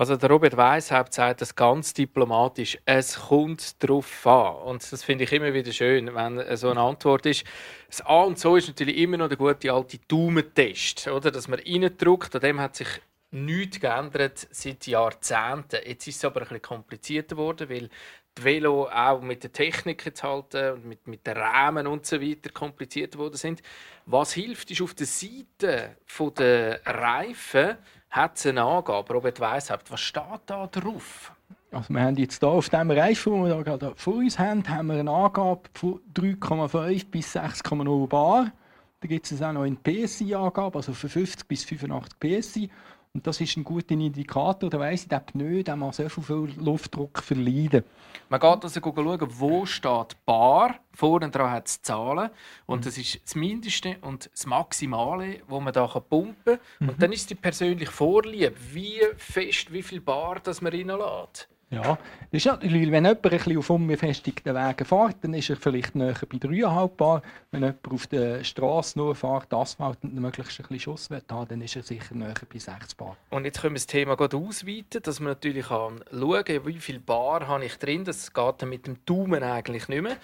[0.00, 2.78] Also der Robert Weishaupt sagt das ganz diplomatisch.
[2.86, 4.54] Es kommt darauf an.
[4.62, 7.44] Und das finde ich immer wieder schön, wenn so eine Antwort ist.
[7.86, 11.30] Das A und so ist natürlich immer noch der gute alte Daumentest, oder?
[11.30, 12.34] Dass man reindrückt.
[12.34, 12.88] An dem hat sich
[13.30, 15.80] nichts geändert seit Jahrzehnten.
[15.84, 17.90] Jetzt ist es aber ein bisschen komplizierter geworden, weil
[18.38, 22.06] die Velo auch mit der Technik jetzt halt, äh, und mit, mit den Rahmen und
[22.06, 23.60] so weiter kompliziert worden sind.
[24.06, 25.96] Was hilft, ist auf der Seite
[26.38, 27.76] der Reifen
[28.10, 29.14] hat es eine Angabe.
[29.14, 31.32] Robert Weishaupt, was steht da drauf?
[31.72, 34.88] Also wir haben jetzt hier auf dem Reifen, den wir gerade vor uns haben, haben
[34.88, 38.52] wir eine Angabe von 3,5 bis 6,0 Bar.
[39.00, 42.70] Da gibt es auch noch eine PSI-Angabe, also von 50 bis 85 PSI.
[43.12, 46.54] Und das ist ein guter Indikator, da weiss ich, der Pneu der muss so viel
[46.58, 47.82] Luftdruck verleiden.
[48.28, 50.76] Man geht also schauen, wo steht Bar.
[50.92, 52.30] Vorne dran hat es Zahlen.
[52.66, 56.88] Und das ist das Mindeste und das Maximale, wo man da pumpen kann.
[56.88, 61.49] Und dann ist die persönlich Vorliebe, wie fest, wie viel Bar das man reinlässt.
[61.72, 61.98] Ja,
[62.32, 66.16] ist natürlich, wenn jemand ein bisschen auf unbefestigten Wegen fährt, dann ist er vielleicht näher
[66.28, 67.22] bei 3,5 Bar.
[67.52, 71.60] Wenn jemand auf der Straße nur fährt, Asphalt und möglichst ein bisschen Schuss haben, dann
[71.60, 73.16] ist er sicher näher bei 6 Bar.
[73.30, 76.98] Und jetzt können wir das Thema gerade ausweiten, dass man natürlich schauen kann, wie viel
[76.98, 78.04] Bar habe ich drin.
[78.04, 80.16] Das geht dann mit dem Daumen eigentlich nicht mehr.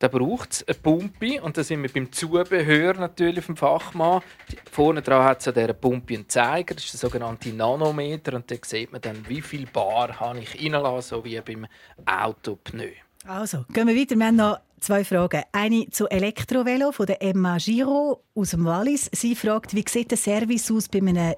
[0.00, 4.22] Da braucht es eine Pumpe und da sind wir beim Zubehör natürlich vom Fachmann.
[4.70, 8.48] Vorne dran hat es an dieser Pumpe einen Zeiger, das ist der sogenannte Nanometer und
[8.48, 11.66] da sieht man dann, wie viel Bar habe ich reinlassen, so wie beim
[12.06, 12.90] Autopneu.
[13.26, 14.14] Also, gehen wir weiter.
[14.14, 15.42] Wir haben noch zwei Fragen.
[15.50, 19.10] Eine zu Elektrovelo von der Emma Giro aus dem Wallis.
[19.12, 21.34] Sie fragt, wie sieht der Service aus bei einem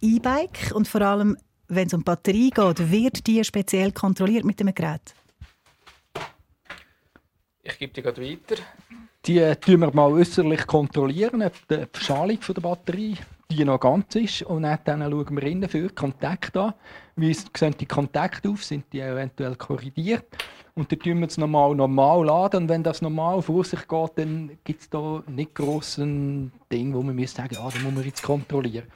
[0.00, 1.36] E-Bike und vor allem,
[1.68, 5.14] wenn es um Batterie geht, wird die speziell kontrolliert mit dem Gerät?
[7.70, 8.62] Ich gebe dir gerade weiter.
[9.26, 13.16] Die äh, tun wir mal äußerlich kontrollieren, ob die Verschalung der Batterie
[13.50, 14.42] die noch ganz ist.
[14.42, 16.74] Und dann, dann schauen wir innen für Kontakt an.
[17.16, 18.64] Wie sehen die Kontakte auf?
[18.64, 20.26] Sind die eventuell korrigiert?
[20.74, 22.64] Und dann tun wir es nochmal normal laden.
[22.64, 27.02] Und wenn das normal vor sich geht, dann gibt es da nicht grossen Ding, wo
[27.02, 28.86] man müsste sagen, ja, da muss man jetzt kontrollieren.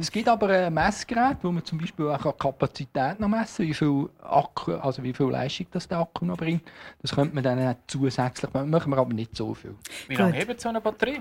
[0.00, 3.68] Es gibt aber ein Messgerät, wo man zum Beispiel auch die Kapazität noch messen kann,
[3.68, 6.62] wie viel Akku, also wie viel Leistung das der Akku noch bringt.
[7.02, 9.74] Das könnte man dann zusätzlich machen, machen wir aber nicht so viel.
[10.08, 11.20] Wie lange hebt so eine Batterie?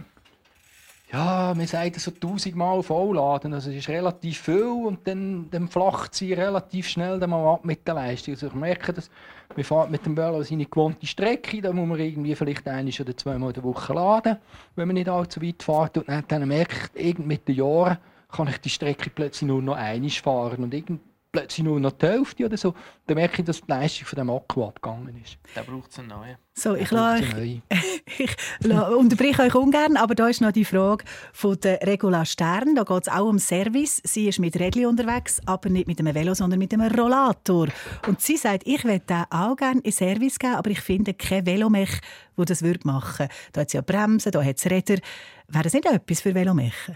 [1.13, 3.53] Ja, wir sagen so 1000 Mal vollladen.
[3.53, 7.63] Also es ist relativ viel und dann, dann flacht sie relativ schnell dann mal ab
[7.63, 8.33] mit der Leistung.
[8.33, 9.11] Also ich merke, dass
[9.53, 13.15] wir fahren mit dem Velo seine gewohnte Strecke, da muss man irgendwie vielleicht ein oder
[13.15, 14.37] zweimal in der Woche laden,
[14.75, 15.99] wenn man nicht allzu weit fährt.
[15.99, 17.99] Und dann, dann merke ich, irgend mit den Jahren
[18.29, 20.99] kann ich die Strecke plötzlich nur noch einmal fahren und irgend
[21.33, 22.73] plötzlich nur noch die Hälfte oder so.
[23.07, 25.37] Dann merke ich, dass die Leistung von dem Akku abgegangen ist.
[25.55, 26.37] Da braucht es einen neuen.
[26.53, 27.61] So, ich, Dann euch, eine neue.
[28.19, 31.03] ich unterbreche euch ungern, aber da ist noch die Frage
[31.33, 32.75] von der Regula Stern.
[32.75, 33.99] Da geht es auch um Service.
[34.05, 37.67] Sie ist mit Rädli unterwegs, aber nicht mit einem Velo, sondern mit einem Rollator.
[38.07, 41.47] Und sie sagt, ich würde den auch gerne in Service geben, aber ich finde kein
[41.47, 41.99] Velomech,
[42.37, 43.27] wo das würde machen.
[43.51, 44.99] Da hat es ja Bremsen, da hat es Räder.
[45.47, 46.95] Wäre das nicht etwas für Velomechen?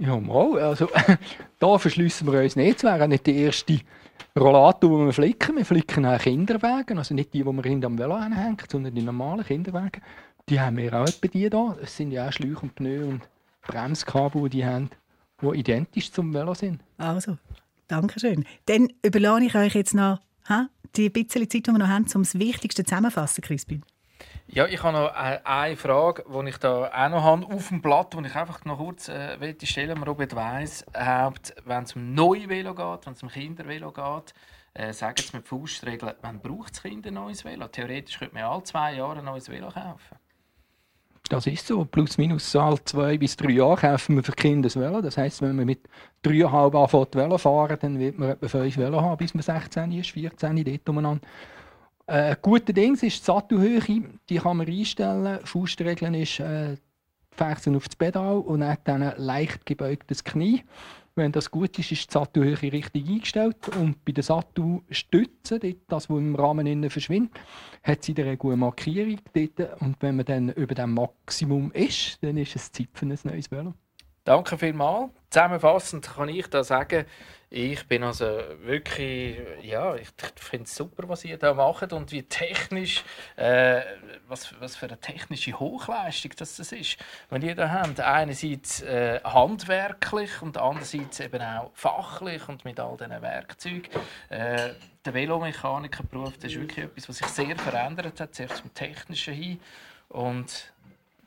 [0.00, 0.58] Ja, mal.
[0.58, 0.88] Also,
[1.58, 2.78] da verschliessen wir uns nicht.
[2.78, 3.80] Es wäre nicht der erste
[4.38, 5.56] Rollator, den wir flicken.
[5.56, 6.96] Wir flicken auch Kinderwagen.
[6.96, 10.00] Also nicht die, die wir hinter am Velo hängen, sondern die normalen Kinderwagen.
[10.48, 11.76] Die haben wir auch etwa die da.
[11.82, 13.28] Es sind ja auch Schläuche und Pneu und
[13.66, 14.88] Bremskabel, die haben,
[15.42, 16.80] die identisch zum Velo sind.
[16.96, 17.36] Also,
[17.86, 18.46] danke schön.
[18.66, 22.22] Dann überlasse ich euch jetzt noch ha, die bisschen Zeit, die wir noch haben, um
[22.22, 23.82] das Wichtigste zusammenzufassen, Crispin.
[24.52, 27.80] Ja, ich habe noch äh, eine Frage, die ich da auch noch habe auf dem
[27.80, 32.74] Blatt, die ich einfach noch kurz äh, stellen Robert Weiss, wenn es um neue Velo
[32.74, 34.34] geht, wenn es um Kindervelo geht,
[34.74, 37.68] äh, sagen Sie mit Faustregeln, wann braucht das Kind ein neues Velo?
[37.68, 40.16] Theoretisch könnte man alle zwei Jahre ein neues Velo kaufen.
[41.28, 41.84] Das ist so.
[41.84, 45.00] Plus minus alle zwei bis drei Jahre kaufen wir für Kinder ein Velo.
[45.00, 45.88] Das heisst, wenn man mit
[46.22, 50.10] dreieinhalb anfängt Velo fahren, dann wird man etwa fünf Velo haben, bis man 16 ist,
[50.10, 51.24] 14 dort umeinander.
[52.10, 55.38] Äh, gute Ding ist die Sattelhöhe, die kann man einstellen.
[55.44, 56.76] Faustregeln ist äh,
[57.30, 60.64] Fersen auf das Pedal und dann ein leicht gebeugtes Knie.
[61.14, 63.68] Wenn das gut ist, ist die Sattelhöhe richtig eingestellt.
[63.76, 67.30] Und bei den Sattelstützen, das, was im Rahmen innen verschwindet,
[67.84, 69.80] hat sie eine gute Markierung dort.
[69.80, 73.72] Und wenn man dann über dem Maximum ist, dann ist es Zeit ein neues Velo.
[74.24, 75.12] Danke vielmals.
[75.30, 77.06] Zusammenfassend kann ich da sagen,
[77.52, 78.24] ich bin also
[78.62, 83.04] wirklich, ja, ich finde es super, was ihr da macht und wie technisch,
[83.34, 83.80] äh,
[84.28, 86.96] was, was für eine technische Hochleistung das, das ist,
[87.28, 88.00] wenn ihr da habt.
[88.00, 93.90] Einerseits äh, handwerklich und andererseits eben auch fachlich und mit all diesen Werkzeugen.
[94.28, 94.74] Äh,
[95.04, 99.60] der Velomechanikerberuf, das ist wirklich etwas, was sich sehr verändert hat, sehr zum Technischen hin
[100.08, 100.72] und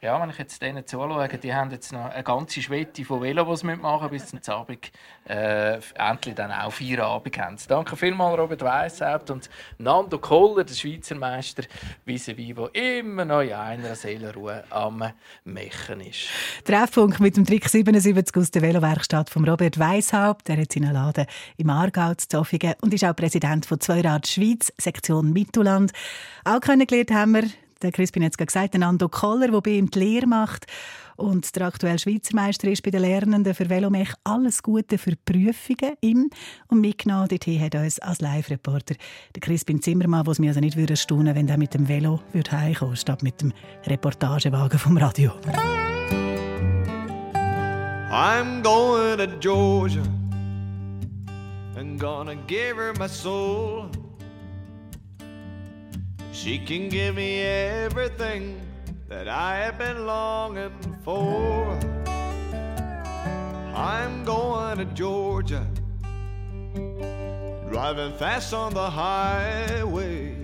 [0.03, 3.45] ja, wenn ich jetzt denen zuschaue, die haben jetzt noch eine ganze Schwette von Velo,
[3.49, 4.91] die sie mitmachen bis zum Abend
[5.29, 7.55] äh, endlich dann auch vier Abend haben.
[7.69, 11.63] Danke vielmals Robert Weishaupt und Nando Koller, der Schweizer Meister,
[12.05, 15.05] vis-à-vis, der immer noch in einer Seelenruhe am
[15.45, 16.27] Mechen ist.
[16.65, 20.49] Treffpunkt mit dem Trick 77 aus der Velowerkstatt von Robert Weishaupt.
[20.49, 24.73] Er hat seinen Laden im Aargau zu Zofingen und ist auch Präsident von Zweirad Schweiz,
[24.77, 25.93] Sektion Mittelland.
[26.43, 27.43] Auch kennengelernt haben wir
[27.83, 30.65] der Crispin hat es gesagt, Nando Koller, der bei ihm die Lehre macht
[31.15, 34.13] und der aktuelle Schweizer Meister ist bei den Lernenden für Velomech.
[34.23, 36.29] Alles Gute für die Prüfungen ihm.
[36.67, 38.95] Und mitgenommen dorthin hat uns als Live-Reporter
[39.35, 42.95] der Crispin Zimmermann, was mir also nicht würde staunen, wenn er mit dem Velo würde
[42.95, 43.53] statt mit dem
[43.85, 45.31] Reportagewagen vom Radio.
[48.11, 50.03] I'm going to Georgia
[51.75, 53.89] and gonna give her my soul.
[56.33, 58.59] She can give me everything
[59.07, 60.73] that I have been longing
[61.03, 61.79] for.
[63.75, 65.65] I'm going to Georgia,
[67.69, 70.35] driving fast on the highway.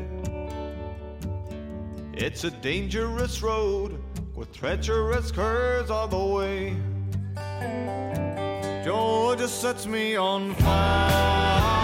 [2.13, 3.99] It's a dangerous road
[4.35, 6.75] with treacherous curves all the way.
[8.85, 11.78] Georgia sets me on fire.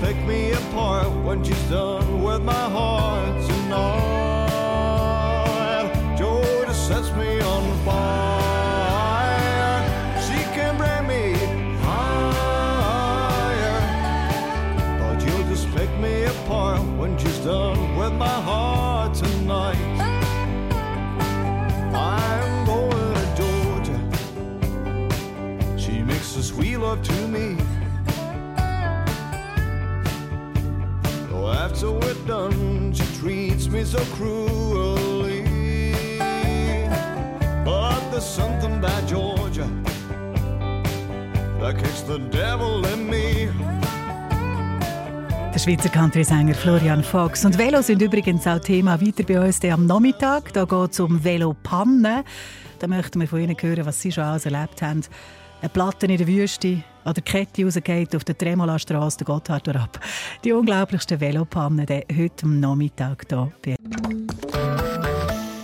[0.00, 3.37] Pick me apart when she's done with my heart
[31.78, 35.44] after we're done, she treats me so cruelly.
[37.64, 39.68] But there's something about Georgia
[41.60, 43.48] that kicks the devil in me.
[45.54, 47.44] Der Schweizer Country-Sänger Florian Fox.
[47.44, 50.52] Und Velo sind übrigens auch Thema weiter bei uns am Nachmittag.
[50.52, 52.24] Da geht es um Velopannen.
[52.80, 55.02] Da möchten wir von Ihnen hören, was Sie schon alles erlebt haben.
[55.60, 60.00] Eine Platte in der Wüste, an der Kette rausgeht auf der Tremola-Straße, der Gotthard ab.
[60.44, 63.24] Die unglaublichsten Velopannen heute am Nachmittag
[63.64, 63.76] hier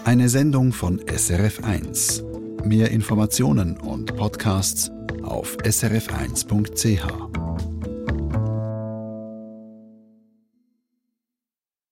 [0.05, 2.23] Eine Sendung von SRF1.
[2.65, 4.91] Mehr Informationen und Podcasts
[5.23, 7.74] auf srf1.ch.